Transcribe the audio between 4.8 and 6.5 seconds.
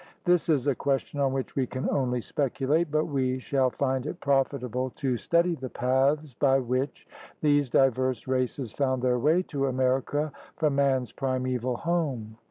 to study the paths